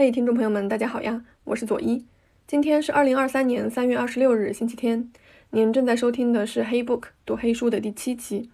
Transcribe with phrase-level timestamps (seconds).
[0.00, 2.06] 嘿，听众朋友们，大家好呀，我是左一。
[2.46, 5.10] 今天是二零二三年三月二十六日，星期天。
[5.50, 8.48] 您正在收听的是《黑 book 读黑书》的第七期。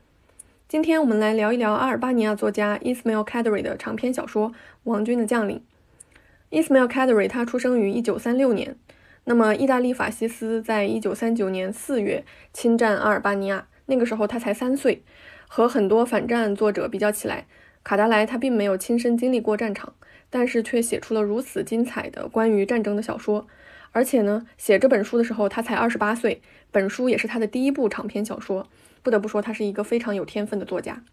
[0.67, 4.53] 今天我们来聊一聊阿尔巴尼亚作家 Ismail Kadri 的长篇小说
[4.85, 5.63] 《王军的将领》。
[6.63, 8.77] Ismail Kadri 他出生于一九三六年。
[9.25, 15.03] 那么，意大利法西斯在一九三九年四月侵占阿尔巴尼亚，那个时候他才三岁。
[15.47, 17.45] 和很多反战作者比较起来，
[17.83, 19.93] 卡达莱他并没有亲身经历过战场。
[20.35, 23.47] 但是却写出了如此精彩的关于战争的小说，
[23.93, 28.67] 而且呢，写这本书的时候他才二十八岁，本书也是他的第一部长篇小说。
[29.05, 31.05] 不得不说，他是一个非常有天分的作家。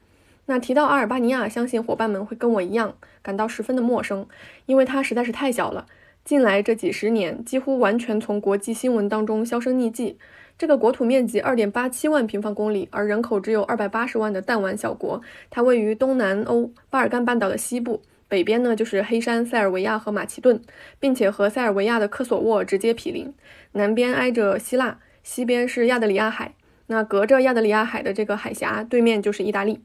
[0.47, 4.25] 那提到阿尔巴尼亚，相信伙伴们会跟我一样感到十分的陌生，
[4.65, 5.85] 因为它实在是太小了。
[6.25, 10.17] 近来这几十年，几乎完全从国际新闻当中销声匿迹。
[10.57, 18.01] 这个国土面积二点八七万平方公里，而人口只有二百八十万的弹丸小国，它位于东南欧巴尔干半岛的西部。
[18.31, 20.61] 北边呢就是黑山、塞尔维亚和马其顿，
[21.01, 23.33] 并且和塞尔维亚的科索沃直接毗邻。
[23.73, 26.53] 南边挨着希腊，西边是亚得里亚海。
[26.87, 29.81] 那隔着亚得里亚海的这个海峡对面就是意大利。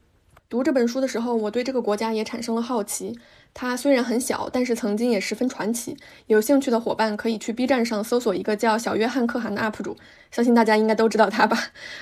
[0.48, 3.18] 读这本书的时候，我对这个国家也产生了好奇。
[3.52, 5.96] 它虽然很小，但是曾经也十分传奇。
[6.26, 9.96] 有兴趣的伙伴可以去 B 站上搜索一个叫小约翰可汗的 UP 主，
[10.30, 11.58] 相信大家应该都知道他吧。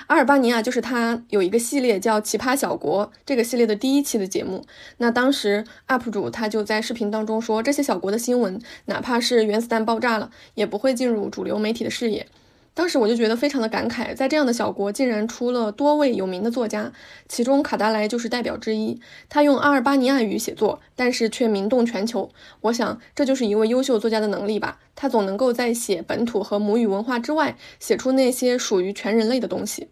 [0.07, 4.65] 阿尔巴尼亚就是他有一个系列叫《奇葩小国》这个系列的第一期的节目。
[4.97, 12.27] 那当时 UP 主他就在视频当中说，这些小国的新闻，哪怕是原子弹爆炸了，也不会进入主流媒体的视野。
[12.75, 16.91] 当时我就觉得非常的感慨，在这样的小国竟然出了多位有名的作家，
[17.29, 18.99] 其中卡达莱就是代表之一。
[19.29, 22.29] 他用阿尔巴尼亚语写作，但是却名动全球。
[22.59, 24.77] 我想这就是一位优秀作家的能力吧。
[24.93, 29.87] 他总能够在写本土和母语文化之外，写出那些属于全人类的东西。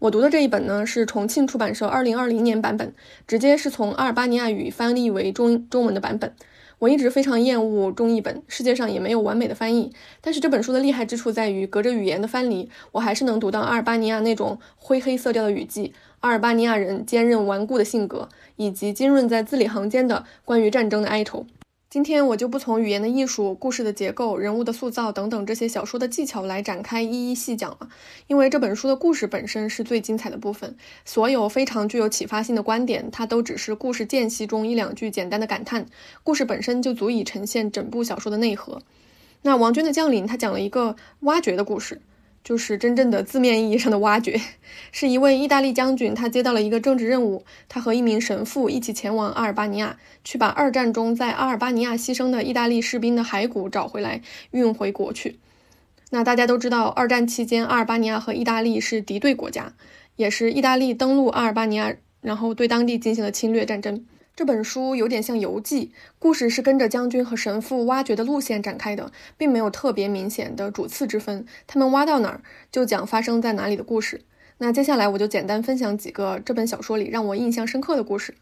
[0.00, 2.92] 我读的这一本呢，是重庆出版社二零二零年版本，
[3.26, 6.34] 直接是从阿尔巴尼亚语翻译为中中文的版本。
[6.78, 9.92] 我一直非常厌恶中译本，世界上也没有完美的翻译。
[10.20, 21.44] 但是这本书的厉害之处在于，隔着语言的藩篱，我还是能读到阿尔巴尼亚那种灰黑色调的雨季，阿尔巴尼亚人坚韧顽固的性格，以及浸润在字里行间的关于战争的哀愁。
[21.90, 27.88] 今天我就不从语言的艺术、故事的结构、人物的塑造等等这些小说的技巧来展开一一细讲了，
[28.26, 30.76] 因为这本书的故事本身是最精彩的部分。
[31.06, 35.86] 所有非常具有启发性的观点，它都只是故事间隙中一两句简单的感叹，
[36.22, 38.82] 故事本身就足以呈现整部小说的内核。
[39.40, 42.02] 那王军的将领，他讲了一个挖掘的故事。
[42.48, 44.40] 就是真正的字面意义上的挖掘，
[44.90, 54.22] 是一位意大利将军，他接到了一个政治任务，他和一名神父一起前往阿尔巴尼亚，去把二战中在阿尔巴尼亚牺牲的意大利士兵的骸骨找回来，
[54.52, 55.38] 运回国去。
[56.08, 59.74] 那大家都知道，二战期间阿尔巴尼亚和意大利是敌对国家，
[60.16, 64.06] 也是意大利登陆阿尔巴尼亚，然后对当地进行了侵略战争。
[64.38, 65.90] 这本书有点像游记，
[66.20, 71.44] 故事是跟着将军和神父挖掘的路线展开的，并没有特别明显的主次之分。
[71.66, 72.40] 他们挖到哪儿，
[72.70, 74.20] 就讲发生在哪里的故事。
[74.58, 78.32] 那接下来我就简单分享几个这本小说里让我印象深刻的故事。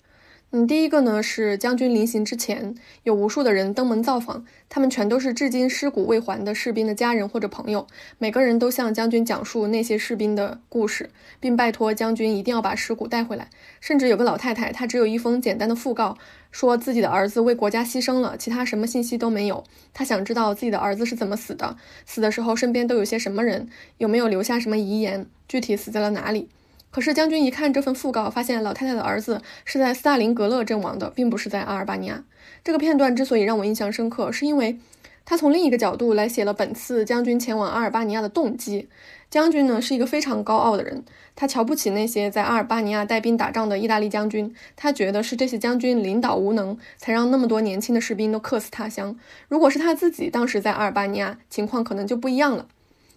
[0.52, 7.86] 嗯，第一个呢是将军临行之前，有无数的人登门造访，他们全都是至今尸骨未还的士兵的家人或者朋友，
[8.18, 13.50] 每个人都向将军讲述那些士兵的故事，并拜托将军一定要把尸骨带回来。
[13.80, 16.16] 甚至有个老太太，她只有一封简单的讣告，
[16.52, 19.64] 说自己的儿子为国家牺牲了，其他什么信息都没有。
[19.92, 21.76] 她想知道自己的儿子是怎么死的，
[22.06, 23.68] 死的时候身边都有些什么人，
[23.98, 26.48] 有没有留下什么遗言，具体死在了哪里。
[26.96, 32.24] 可是将军一看这份讣告，发现老太太的儿子是在斯大林格勒阵亡的，并不是在阿尔巴尼亚。
[32.64, 34.78] 这个片段之所以让我印象深刻，是因为
[35.26, 38.88] 他从另一个角度来写了本次将军前往阿尔巴尼亚的动机。
[39.28, 49.14] 将军呢是一个非常高傲的人，他瞧不起那些在阿尔巴尼亚带兵打仗的意大利将军，他觉得是这些将军领导无能，才让那么多年轻的士兵都客死他乡。
[49.48, 52.68] 如果是他自己当时在阿尔巴尼亚，情况可能就不一样了。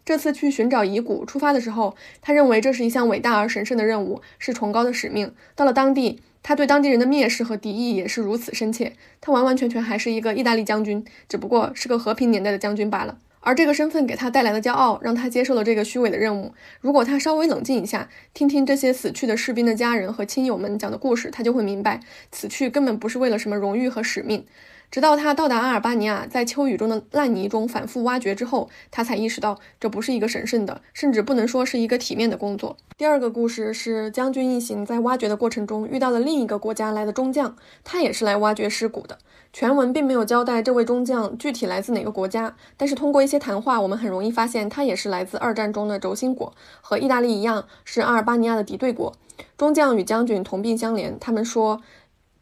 [0.09, 5.35] 这次去寻找遗骨，出发的时候，他认为这是一项伟大而神圣的任务，是崇高的使命。
[5.55, 8.93] 到了当地，他对当地人的蔑视和敌意也是如此深切。
[9.21, 13.19] 他完完全全还是一个意大利将军，只不过是个和平年代的将军罢了。
[13.41, 16.55] 而这个身份给他带来的骄傲，让他接受了这个虚伪的任务。
[16.81, 21.99] 如果他稍微冷静一下，听听这些死去的士兵的家人和亲友们讲的故事，他就会明白，
[22.31, 24.43] 此去根本不是为了什么荣誉和使命。
[24.91, 32.75] 直到他到达阿尔巴尼亚，在秋雨中的烂泥中反复挖掘之后，他才意识到这不是一个神圣的，甚至不能说是一个体面的工作。
[32.97, 39.19] 第二个故事是将军一行在挖掘的过程中遇到了另一个国家来的中将，他也是来挖掘尸骨的。
[39.53, 46.51] 全文并没有交代这位中将具体来自哪个国家，但是通过一些谈话，我们很容易发现他也是来自二战中的轴心国，
[46.81, 49.13] 和意大利一样是阿尔巴尼亚的敌对国。
[49.55, 51.79] 中将与将军同病相怜，他们说。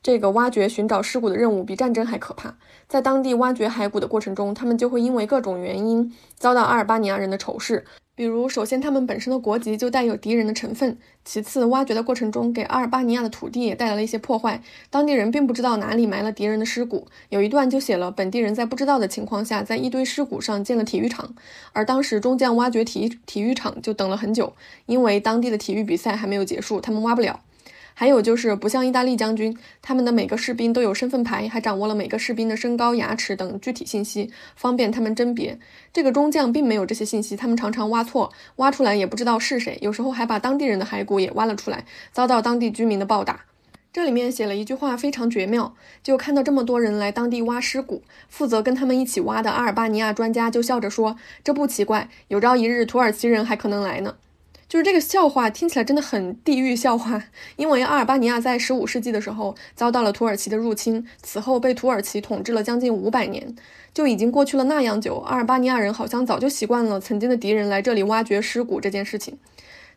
[0.08, 2.56] 这个挖掘寻找尸骨的任务比战争还可怕。
[2.88, 7.84] 在当地挖掘骸骨的过程中，他们就会因为各种原因遭到阿尔巴尼亚人的仇视。
[8.16, 10.94] 比如，首先他们本身的国籍就带有敌人的成分；
[11.26, 17.06] 其次，挖掘的过程中给阿尔巴尼亚的土地也带来了一些破坏，当地人并不知道哪里埋了敌人的尸骨。
[17.28, 21.36] 有一段就写了本地人在不知道的情况下，在一堆尸骨上建了体育场，
[21.74, 24.54] 而当时中将挖掘体体育场就等了很久，
[24.86, 27.42] 因为当地的体育比赛还没有结束，他们挖不了。
[28.00, 35.58] 还有就是不像意大利将军，他们的每个士兵都有身份牌，还掌握了每个士兵的身高、牙齿等具体信息，方便他们甄别。
[35.92, 43.46] 这个中将并没有这些信息，他们常常挖错，挖出来也不知道是谁，有时候还把当地人的骸骨也挖了出来，遭到当地居民的暴打。
[43.92, 45.74] 这里面写了一句话非常绝妙，
[46.04, 54.18] 就看到这么多人来当地挖尸骨，负责跟他们一起挖的阿尔巴尼亚专家就笑着说：“这不奇怪，有朝一日土耳其人还可能来呢。”
[54.70, 57.24] 就是这个笑话听起来真的很地狱笑话，
[57.56, 63.56] 因为阿尔巴尼亚在十五世纪的时候遭到了土耳其的入侵，此后被土耳其统治了将近五百年，
[63.94, 65.20] 就已经过去了那样久。
[65.20, 69.38] 阿尔巴尼亚人好像早就习惯了曾经的敌人来这里挖掘尸骨这件事情，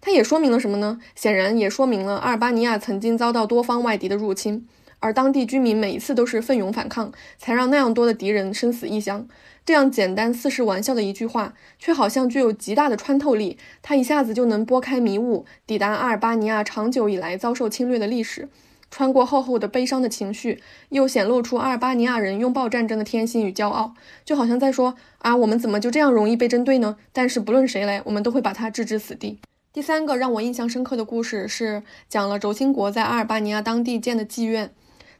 [0.01, 1.01] 它也说明了什么呢？
[1.17, 4.69] 显然也说明了阿尔巴尼亚曾经遭到多方外敌的入侵。
[5.00, 9.26] 而当地居民每一次都是奋勇反抗，才让那样多的敌人生死异乡。
[9.67, 13.58] 这样简单似是玩笑的一句话，却好像具有极大的穿透力。
[13.82, 18.49] 它一下子就能拨开迷雾，抵达阿尔巴尼亚长久以来遭受侵略的历史，
[18.91, 23.94] 穿过厚厚的悲伤的情绪，又显露出阿尔巴尼亚人拥抱战争的天性与骄傲。
[24.25, 26.97] 就好像在说：啊，我们怎么就这样容易被针对呢？
[27.12, 29.38] 但是不论谁来，我们都会把他置之死地。
[29.73, 34.73] 第三个让我印象深刻的故事是讲了轴心国在阿尔巴尼亚当地建的妓院。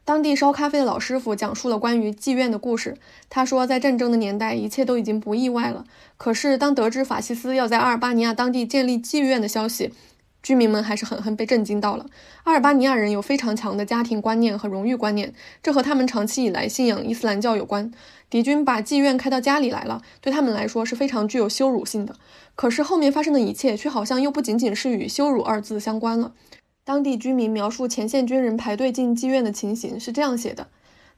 [0.03, 2.97] 当地烧咖啡的老师傅讲述了关于妓院的故事。
[3.29, 5.85] 他说，在战争的年代，一切都已经不意外了。
[6.17, 9.93] 可是，当得知法西斯要在阿尔巴尼亚当地建立妓院的消息，
[10.41, 12.07] 居民们还是狠狠被震惊到了。
[12.43, 17.91] 阿尔巴尼亚人有非常强的家庭观念和荣誉观念，这和他们长期以来信仰伊斯兰教有关。
[18.27, 22.15] 敌军把妓院开到家里来了，对他们来说是非常具有羞辱性的。
[22.55, 26.33] 可是，后面发生的一切却好像又不仅仅是与羞辱二字相关了。
[26.91, 30.67] 当地居民描述前线军人排队进妓院的情形是这样写的：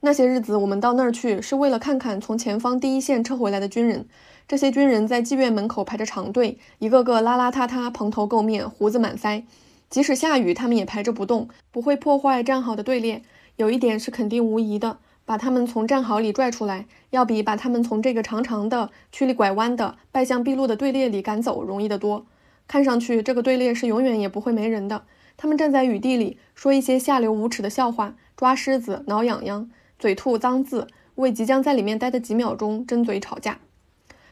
[0.02, 4.06] 那些日子，我们到那儿去是为了看看从前方第一线撤回来的军人。
[4.46, 9.42] 这些军人在妓院门口排着长队，一个个邋邋遢遢、蓬头垢面、胡子满腮。
[9.90, 13.22] 即使下雨，他们也排着不动，不会破坏站好的队列。
[13.56, 22.24] 有一点是肯定无疑的：把他们从战壕里拽出来，要比把他们从这个长长的、曲里拐弯的、败相毕露的队列里赶走容易得多。
[22.68, 25.02] 看上去，这个队列是永远也不会没人的。
[25.36, 30.86] 他们站在雨地里，说一些下流无耻的笑话，抓虱子，挠痒痒，嘴吐脏字，
[31.16, 33.58] 为即将在里面待的几秒钟争嘴吵架。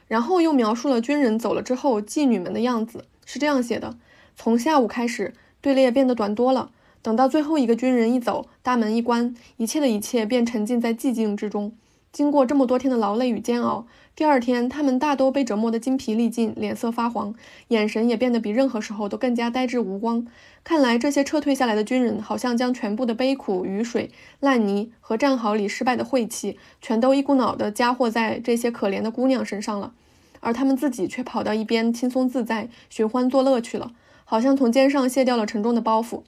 [0.09, 3.97] 然后又描述了军人走了之后妓女们的样子，是这样写的：
[4.37, 6.71] 从下午开始，队列变得短多了。
[7.03, 11.73] 等到最后一个军人一走，大门一关，一切的一切便沉浸在寂静之中。
[12.13, 17.35] 经过这么多天的劳累与煎熬，第二天他们大都被折磨得精疲力尽，脸色发黄，
[17.69, 20.27] 眼神也变得比任何时候都更加呆滞无光。
[20.63, 24.11] 看来这些撤退下来的军人，好像将全部的悲苦、雨水、
[24.41, 29.95] 烂泥和战壕里失败的晦气，全都一股脑地加祸在这些可怜的姑娘身上了，
[30.41, 33.93] 而他们自己却跑到一边轻松自在、寻欢作乐去了，
[34.27, 36.25] 好像从肩上卸掉了沉重的包袱。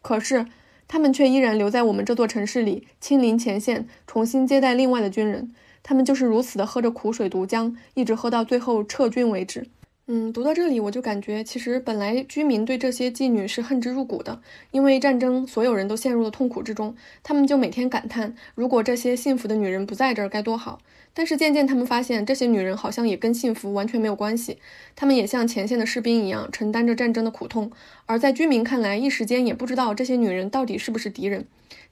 [0.00, 0.46] 可是。
[0.88, 5.54] 他们却依然留在我们这座城市里，亲临前线，重新接待另外的军人。
[5.82, 9.68] 他们就是如此的喝着苦水毒浆，一直喝到最后撤军为止。
[10.10, 16.96] 嗯，读到这里，我就感觉其实本来居民对这些妓女是恨之入骨的，因为战争，所有人都陷入了痛苦之中。
[17.22, 20.80] 他们就每天感叹，如果这些幸福的女人不在这儿该多好。
[21.12, 24.56] 但是渐渐，他们发现这些女人好像也跟幸福完全没有关系，
[24.96, 27.70] 她们也像前线的士兵一样承担着战争的苦痛。
[28.06, 31.44] 而在居民看来，一时间也不知道这些女人到底是不是敌人。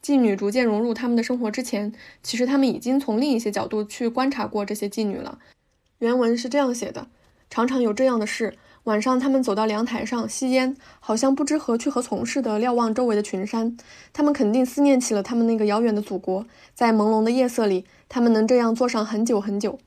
[0.03, 1.93] 妓女逐渐融入他们的生活之前，
[2.23, 5.39] 其实他们已经从另一些角度去观察过这些妓女了。
[5.99, 7.09] 原文是这样写的。
[7.49, 13.77] 常常有这样的事：晚上，他们走到阳台上吸烟，好像不知何去何从似的瞭望周围的群山。
[14.13, 16.47] 他们肯定思念起了他们那个遥远的祖国。
[16.75, 19.79] 在朦胧的夜色里，他们能这样坐上很久很久。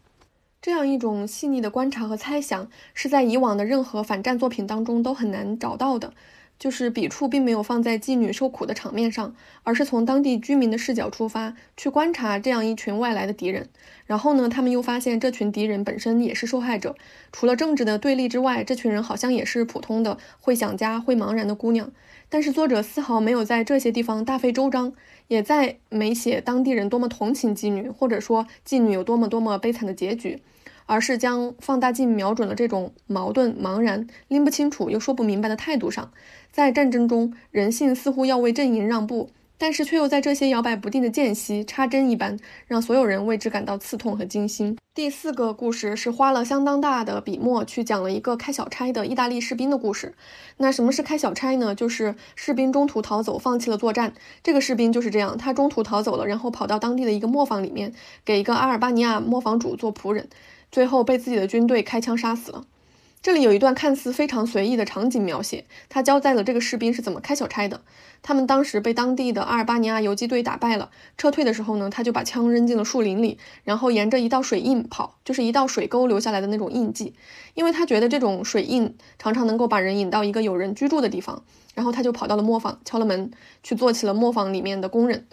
[0.61, 6.13] 这样一种细腻的观察和猜想，是在以往的任何反战作品当中都很难找到的。
[6.59, 13.69] 就是笔触并没有放在妓女受苦的场面上，而是从当地居民的视角出发，去观察这样一群外来的敌人。
[14.05, 16.95] 然后呢，他们又发现这群敌人本身也是受害者。
[17.31, 21.89] 除了政治的对立之外，这群人好像也是普通的会想家、会茫然的姑娘。
[22.27, 24.91] 但是作者丝毫没有在这些地方大费周章，
[25.29, 30.41] 也在没写当地人多么同情妓女，或者说妓女有多么多么悲惨的结局。
[30.89, 36.11] 而是将放大镜瞄准了这种矛盾、茫然、拎不清楚又说不明白的态度上。
[36.51, 39.29] 在战争中，人性似乎要为阵营让步，
[39.59, 44.75] 但是却又在这些摇摆不定的间隙插针一般，让所有人为之感到刺痛和惊心。
[44.95, 50.15] 第四个故事是花了相当大的笔墨去讲了一个开小差的意大利士兵的故事。
[50.57, 51.75] 那什么是开小差呢？
[51.75, 54.13] 就是士兵中途逃走，放弃了作战。
[54.41, 57.93] 这个士兵就是这样，他中途逃走了，然后跑到当地的一个磨坊里面，
[58.25, 60.27] 给一个阿尔巴尼亚磨坊主做仆人，
[60.71, 62.65] 最后被自己的军队开枪杀死了。
[63.21, 67.81] 这里有一段看似非常随意的场景描写，他交代了这个士兵是怎么开小差的。
[68.21, 77.13] 他们当时被当地的阿尔巴尼亚游击队打败了，撤退的时候呢，他就把枪扔进了树林里，然后沿着一道水印跑，就是一道水沟留下来的那种印记。
[77.55, 81.43] 因为他觉得这种水印常常能够把人引到一个有人居住的地方，
[81.75, 83.31] 然后他就跑到了磨坊，敲了门，
[83.63, 85.27] 去做起了磨坊里面的工人。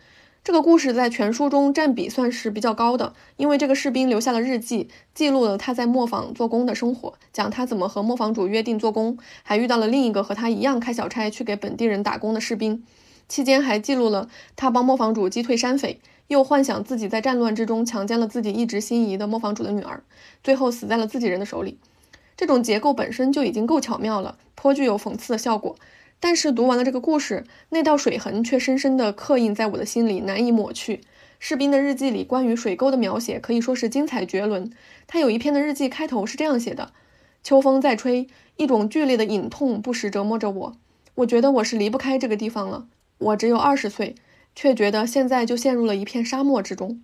[0.46, 12.84] 这个故事在全书中占比算是比较高的，因为这个士兵留下了日记，记录了他在磨坊做工的生活，讲他怎么和磨坊主约定做工，还遇到了另一个和他一样开小差去给本地人打工的士兵，
[13.28, 15.98] 期间还记录了他帮磨坊主击退山匪，
[16.28, 20.04] 又幻想自己在战乱之中强奸了自己一直心仪的磨坊主的女儿，
[20.44, 21.80] 最后死在了自己人的手里。
[22.36, 25.74] 这种结构本身就已经够巧妙了，颇具有讽刺的效果。
[26.18, 31.02] 但是读完了这个故事，那道水痕却深深地刻印在我的心里，难以抹去。
[31.38, 34.72] 士兵的日记里关于水沟的描写可以说是精彩绝伦。
[35.06, 36.92] 他有一篇的日记开头是这样写的
[37.44, 40.76] ：“秋风在吹，一种剧烈的隐痛不时折磨着我。
[41.16, 42.86] 我觉得我是离不开这个地方了。
[43.18, 44.14] 我只有二十岁，
[44.54, 47.02] 却觉得现在就陷入了一片沙漠之中。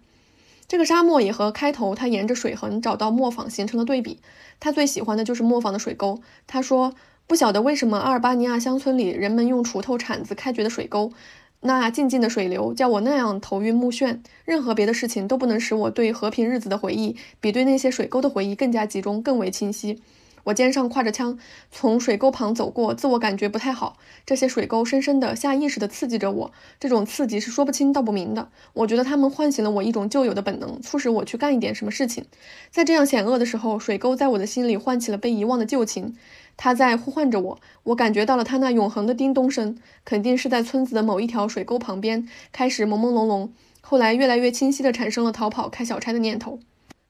[0.66, 4.20] 这个沙漠也和开头他沿着水痕找到磨坊形成了对比。
[4.58, 6.22] 他最喜欢的就是磨坊的水沟。
[6.46, 6.94] 他说。”
[7.32, 11.14] 不晓得为什么阿尔巴尼亚乡村里人们用锄头、铲子开掘的水沟，
[11.62, 14.18] 那静静的水流叫我那样头晕目眩。
[14.44, 20.02] 任何别的事情都不能使我对和平日子的回忆比对那些水沟的回忆更加集中、更为清晰。
[20.44, 21.38] 我肩上挎着枪，
[21.70, 23.96] 从水沟旁走过，自我感觉不太好。
[24.26, 28.50] 这些水沟深深的、下意识地刺激着我，这种刺激是说不清道不明的。
[28.74, 32.26] 我觉得它们唤醒了我一种旧有的本能，促使我去干一点什么事情。
[32.70, 36.16] 在这样险恶的时候，水沟在我的心里唤起了被遗忘的旧情，
[36.56, 37.60] 他在呼唤着我。
[37.84, 46.60] 我感觉到了他那永恒的叮咚声，肯定是在村子的某一条水沟旁边，开始朦朦胧胧，后来越来越清晰地产生了逃跑、开小差的念头。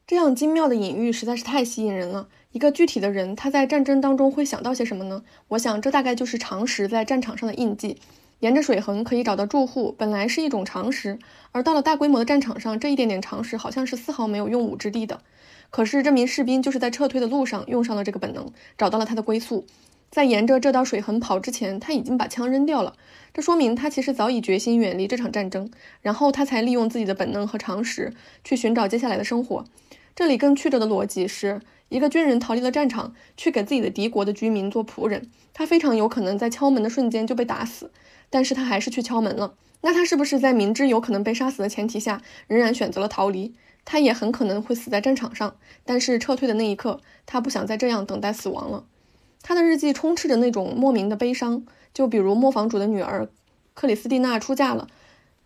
[0.06, 2.28] 这样精妙的隐喻实在是太吸引人了。
[2.52, 5.22] 一个具体的人，他在战争当中会想到些什么呢？
[5.48, 7.98] 我想，这大概就是常识在战场上的印记。
[8.40, 11.18] 沿着水痕可以找到住户，本来是一种常识，
[11.52, 15.20] 而到了大规模的战场上，这一点点常识好像是丝毫没有用武之地的。
[15.72, 19.66] 可是这名士兵就是在撤退的路上用上了这个本能，找到了他的归宿。
[20.10, 22.94] 在沿着这道水痕跑之前，他已经把枪扔掉了。
[23.34, 25.68] 这说明他其实早已决心远离这场战争，
[26.02, 28.12] 然后他才利用自己的本能和常识
[28.44, 29.64] 去寻找接下来的生活。
[30.14, 31.60] 这里更曲折的逻辑是。
[31.88, 37.90] 一个军人逃离了战场，去给自己的敌国的居民做仆人，他非常有可能在敲门的瞬间就被打死，
[38.30, 39.52] 但是他还是去敲门了。
[39.82, 43.54] 那他是不是在明知有可能被杀死的前提下，仍然选择了逃离？
[43.84, 48.84] 他也很可能会死在战场上，但是撤退的那一刻，他不想再这样等待死亡了。
[49.42, 53.28] 他的日记充斥着那种莫名的悲伤，就比如磨坊主的女儿
[53.74, 54.86] 克里斯蒂娜出嫁了，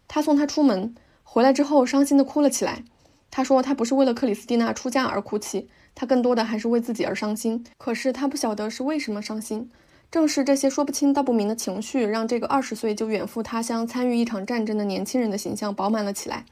[0.06, 2.84] 他送她出门，回来之后伤心的哭了起来。
[3.30, 5.68] 他说他不是为了克里斯蒂娜出嫁而哭泣。
[5.98, 9.70] 他更多的还是为自己而伤心，可是他不晓得是为什么伤心。
[10.10, 16.44] 正是这些说不清道不明的情绪，让这个二十岁就远赴他乡参与一场战争的年轻人的形象饱满了起来。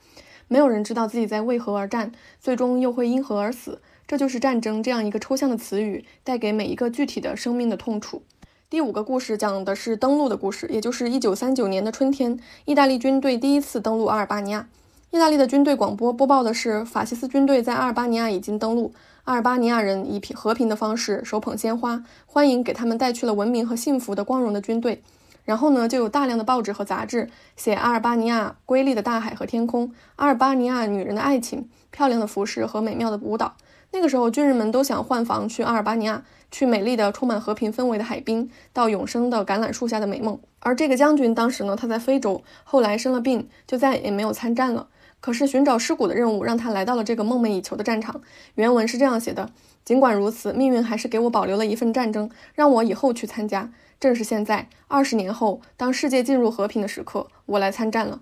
[0.55, 3.81] 没有人知道自己在为何而战，最终又会因何而死。
[4.07, 8.23] 这就是战争这样一个抽象的词语带给每一个具体的生命的痛楚。
[8.71, 14.69] 第五个故事讲的是登陆的故事，也就是一九三九年的春天，意大利军队第一次登陆阿尔巴尼亚。
[15.11, 18.93] 意大利的军队广播播报的是，法西斯军队在阿尔巴尼亚已经登陆。
[19.25, 25.03] 阿尔巴尼亚人以平和平的方式手捧鲜花，欢迎给他们带去了文明和幸福的光荣的军队。
[25.45, 33.57] 然后呢，就有大量的报纸和杂志写阿尔巴尼亚瑰丽的大海和天空，阿尔巴尼亚女人的爱情、漂亮的服饰和美妙的舞蹈。
[33.93, 40.41] 那个时候，军人们都想换房去阿尔巴尼亚，去美丽的、充满和平氛围的海滨，到永生的橄榄树下的美梦。
[40.59, 44.89] 而这个将军当时呢，他在非洲，后来生了病，就再也没有参战了。
[45.21, 48.21] 可是寻找尸骨的任务让他来到了这个梦寐以求的战场。
[48.57, 49.51] 原文是这样写的：
[49.85, 53.71] 尽管如此，命运还是给我保留了一份战争，让我以后去参加。
[54.05, 58.21] 正是现在，二十年后，当世界进入和平的时刻，我来参战了。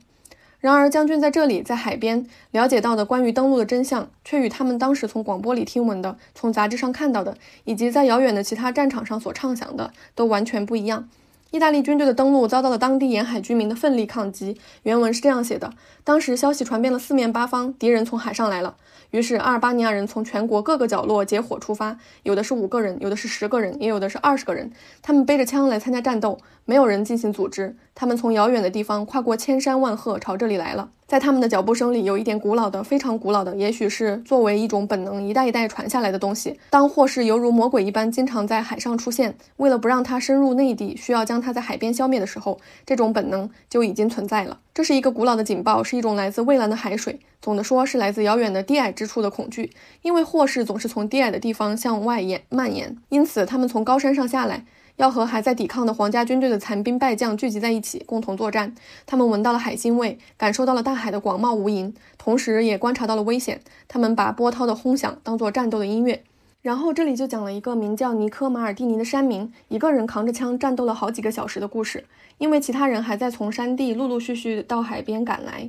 [0.60, 11.08] 然而，将军在这里，在海边了解到的关于登陆的真相，却与他们当时从广播里听闻的、从杂志上看到的，以及在遥远的其他战场上所畅想的，都完全不一样。
[11.52, 14.58] 意大利军队的登陆遭到了当地沿海居民的奋力抗击。
[14.84, 15.70] 原文是这样写的：
[16.02, 18.74] 当时消息传遍了四面八方，敌人从海上来了。
[19.10, 24.72] 于是阿尔巴尼亚人从全国各个角落结伙出发，有的是五个人，有的是十个人，也有的是二十个人。
[25.02, 27.76] 他们背着枪来参加战斗，没有人进行组织。
[27.94, 30.90] 他们从遥远的地方跨过千山万壑，朝这里来了。
[31.06, 36.58] 在他们的脚步声里，有一点古老的，非常古老的，也许是作为一种本能，一代一代传下来的东西。
[36.70, 44.60] 当祸事犹如魔鬼一般，经常在海上出现，为了不让它深入内地，需要将它在海边消灭的时候，这种本能就已经存在了。
[44.72, 47.20] 这是一个古老的警报，是一种来自蔚蓝的海水。
[47.42, 54.64] 总的说，是来自遥远的低矮之处的恐惧，因为祸事总是从低矮的地方向外延蔓延，因此他们从高山上下来。
[54.96, 58.74] 要和还在抵抗的皇家军队的残兵败将聚集在一起，共同作战。
[59.06, 63.60] 他们闻到了海腥味，感受到了大海的广袤无垠，同时也观察到了危险。
[63.88, 66.22] 他们把波涛的轰响当作战斗的音乐。
[66.60, 72.04] 然后这里就讲了一个名叫尼科马尔蒂尼的山民，一个人扛着枪战斗了好几个小时的故事。
[72.38, 75.68] 因为其他人还在从山地陆陆续续到海边赶来，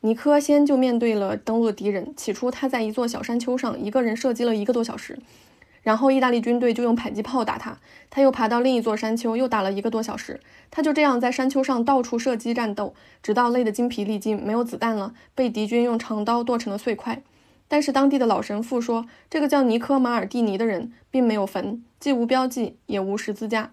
[0.00, 2.12] 尼科先就面对了登陆的敌人。
[2.16, 5.18] 起初他在一座小山丘上一个人射击了一个多小时。
[5.82, 10.40] 然后意大利军队就用迫击炮打他，他又爬到另一座山丘，又打了一个多小时。
[10.70, 17.22] 他就这样在山丘上到处射击战斗，直到累得精疲力尽，没有子弹了，被敌军用长刀剁成了碎块。
[17.68, 23.72] 但是当地的老神父说，这个叫尼科马尔蒂尼的人并没有坟，既无标记，也无十字架。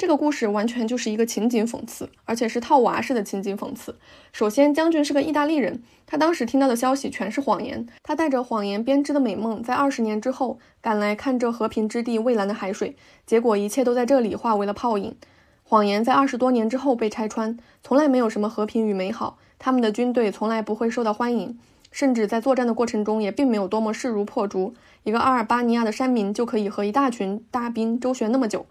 [0.00, 3.96] 这个故事完全就是一个情景讽刺，而且是套娃式的情景讽刺。
[4.32, 7.86] 首先，将军是个意大利人，他当时听到的消息全是谎言。
[8.02, 15.14] 他带着谎言编织的美梦，在二十年之后赶来看这和平之地蔚蓝的海水，结果一切都在这里化为了泡影。
[15.62, 19.36] 谎言在二十多年之后被拆穿，从来没有什么和平与美好。
[19.58, 21.58] 他们的军队从来不会受到欢迎，
[21.92, 24.72] 甚至在作战的过程中也并没有多么势如破竹。
[25.02, 28.64] 一个阿尔巴尼亚的山民就可以和一大群大兵周旋那么久。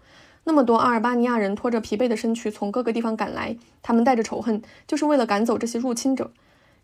[0.50, 6.32] 那么多阿尔巴尼亚人拖着疲惫的身躯从各个地方赶来，他们带着仇恨，就是为了赶走这些入侵者。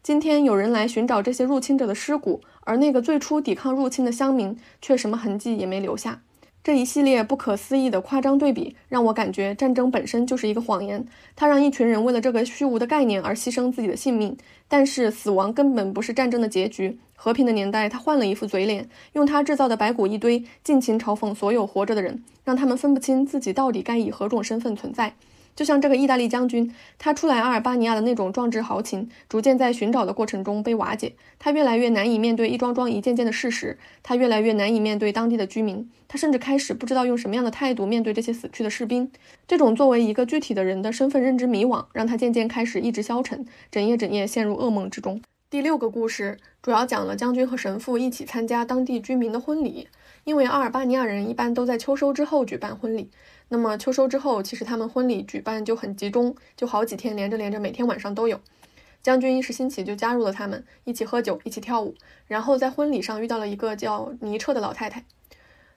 [0.05, 6.23] 今天有人来寻找这些入侵者的尸骨，而那个最初抵抗入侵的乡民却什么痕迹也没留下。
[6.63, 11.05] 这一系列不可思议的夸张对比，让我感觉战争本身就是一个谎言。
[11.35, 14.37] 它让一群人为了这个虚无的概念而牺牲自己的性命，
[14.69, 17.01] 但是死亡根本不是战争的结局。
[17.17, 25.15] 和平的年代，他换了一副嘴脸，用他制造的白骨一堆尽情嘲讽所有活着的人，让他们分不清自己到底该以何种身份存在。
[25.57, 31.15] 就像这个意大利将军，他出来阿尔巴尼亚的那种壮志豪情，逐渐在寻找的过程中被瓦解。
[31.39, 35.91] 他越来越难以面对一桩桩、一件件的事实，他越来越难以面对当地的居民。
[36.09, 39.11] 他甚至开始不知道用什么样的态度面对这些死去的士兵。
[39.49, 45.23] 这种作为一个具体的人的身份认知迷惘，让他渐渐开始意志消沉，整夜整夜陷入噩梦之中。
[45.57, 49.89] 第六个故事主要讲了将军和神父一起参加当地居民的婚礼，
[50.25, 53.11] 因为阿尔巴尼亚人一般都在秋收之后举办婚礼。
[53.49, 58.39] 那么秋收之后，其实他们婚礼举办就很集中，就好几天连着连着，每天晚上都有。
[59.03, 61.95] 将军一时兴起就加入了他们，一起喝酒，一起跳舞。
[62.27, 65.07] 然后在婚礼上遇到了一个叫尼彻的老太太。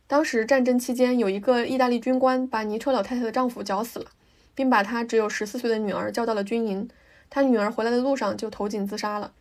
[0.08, 4.08] 当时战争期间，有一个意大利军官把尼彻老太太的丈夫绞死了，
[4.54, 6.90] 并把她只有十四岁的女儿叫到了军营。
[7.30, 9.32] 他女儿回来的路上就投井自杀了。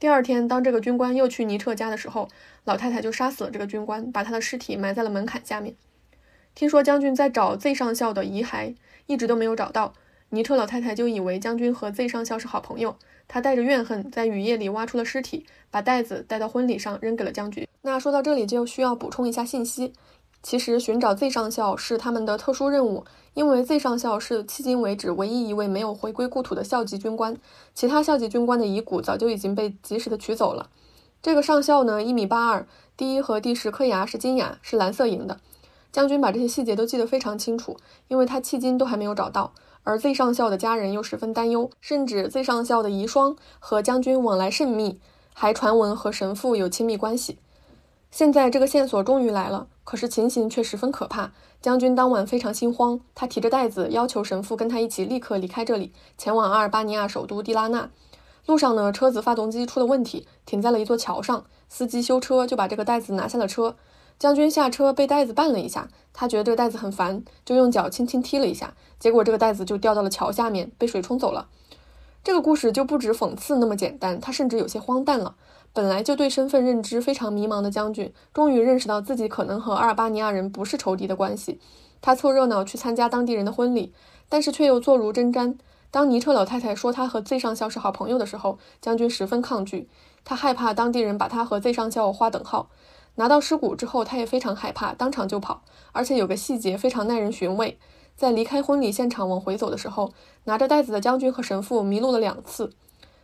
[0.00, 2.28] 第二天，当这个军官又去尼彻家的时候，
[2.64, 5.74] 老太太就杀死了这个军官，把他的尸体埋在了门槛下面。
[6.54, 9.94] 听说将军在找 Z 上校的遗骸，一直都没有找到。
[10.30, 17.66] 尼彻老太太就以为将军和 Z 上校是好朋友，她带着怨恨在雨夜里挖出了尸体，把袋子带到婚礼上扔给了将军。
[17.82, 19.92] 那说到这里就需要补充一下信息，
[20.42, 27.36] 其实寻找 Z 上校是他们的特殊任务，因为 Z 上校是迄今为止唯一一位没有回归故土的校级军官，
[27.74, 30.70] 其他校级军官的遗骨早就已经被及时的取走了。
[31.20, 35.40] 这个上校呢，一米八二，第一和第十颗牙是金牙，是蓝色银的。
[35.90, 45.00] 将军把这些细节都记得非常清楚，因为他迄今都还没有找到，而 Z 上校的家人又十分担忧，甚至 Z 上校的遗孀和将军往来甚密，
[45.34, 47.38] 还传闻和神父有亲密关系。
[48.10, 51.32] 现在这个线索终于来了，可是情形却十分可怕。
[51.62, 57.88] 将军当晚非常心慌，他提着袋子要求神父跟他一起立刻离开这里，前往阿尔巴尼亚首都迪拉纳。
[58.44, 63.76] 路上呢，车子发动机出了问题，停在了一座桥上，司机修车就把这个袋子拿下了车。
[64.18, 71.48] 将军下车被袋子绊了一下，他觉得这个袋子很烦，就用脚轻轻踢了一下，结果这个袋子就掉到了桥下面，被水冲走了。
[72.22, 75.36] 这个故事就不止讽刺那么简单，它甚至有些荒诞了。
[75.72, 81.60] 本来就对身份认知非常迷茫的将军，终于认识到自己可能和阿尔巴尼亚人不是仇敌的关系。
[82.00, 83.92] 他凑热闹去参加当地人的婚礼，
[84.28, 85.56] 但是却又坐如针毡。
[85.90, 89.88] 当尼彻老太太说他和 Z 上校是好朋友的时候，将军十分抗拒，
[90.24, 92.68] 他害怕当地人把他和 Z 上校划等号。
[93.14, 95.62] 拿到尸骨之后，他也非常害怕，当场就跑。
[95.92, 97.78] 而且有个细节非常耐人寻味，
[98.14, 100.12] 在离开婚礼现场往回走的时候，
[100.44, 102.70] 拿着袋子的将军和神父迷路了两次。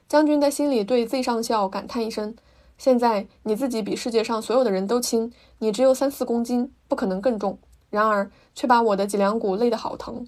[0.09, 2.35] 将军在心里对 Z 上校感叹一声
[2.79, 7.59] ：“现在你自己比世界上所有的人都轻，你只有三四公斤，不可能更重。
[7.91, 10.27] 然而，却把我的脊梁骨累得好疼。”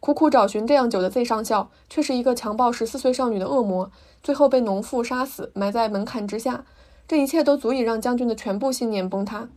[0.00, 3.90] 苦苦找寻这样久的 Z 上校，却是一个强暴十四岁少女的恶魔，
[4.20, 6.64] 最后被农妇杀死，埋在门槛之下。
[7.06, 9.48] 这一切都足以让将军的全部信念崩塌。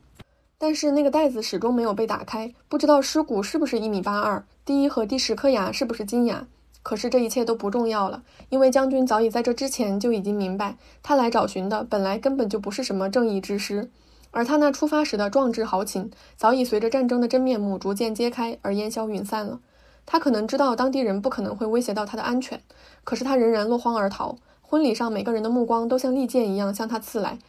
[0.58, 6.46] 但是那个袋子始终没有被打开，不知道尸骨是不是一米八二，第一和第十颗牙是不是金牙。
[6.86, 13.90] 可是这一切都不重要了，因为将军早已在这之前就已经明白，他来找寻的本来根本就不是什么正义之师，
[14.30, 19.60] 而他那出发时的壮志豪情，早已随着战争的真面目逐渐揭开而烟消云散了。
[20.06, 22.62] 他可能知道当地人不可能会威胁到他的安全，
[23.04, 24.38] 可是他仍然落荒而逃。
[24.62, 27.40] 婚礼上每个人的目光都像利剑一样向他刺来。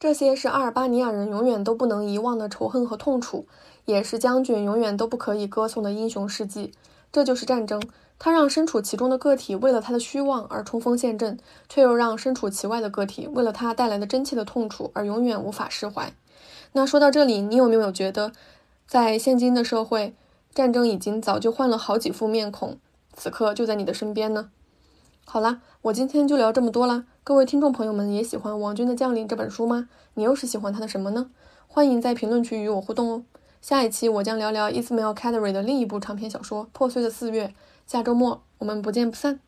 [0.00, 3.46] 这些是阿尔巴尼亚人永远都不能遗忘的仇恨和痛楚，
[3.84, 6.72] 也是将军永远都不可以歌颂的英雄事迹。
[7.12, 7.82] 这就是战争，
[8.18, 16.12] 它让身处其中的个体为了他的虚妄而冲锋陷阵，却又让身处其外的个体为了他带来的真切的痛楚而永远无法释怀。
[16.72, 18.32] 那说到这里，你有没有觉得，
[18.86, 20.14] 在现今的社会，
[20.54, 22.78] 战争已经早就换了好几副面孔，
[23.14, 24.50] 此刻就在你的身边呢？
[25.24, 27.04] 好啦，我今天就聊这么多啦。
[27.24, 29.88] 各位听众朋友们，也喜欢《王军的将领》这本书吗？
[30.14, 31.30] 你又是喜欢他的什么呢？
[31.66, 33.22] 欢迎在评论区与我互动哦。
[33.60, 37.48] 下一期我将聊聊 Ismail Kadri 的另一部长篇小说《破碎的四月》，
[37.86, 39.40] 下周末我们不见不散。